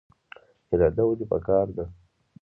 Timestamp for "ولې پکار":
1.05-1.67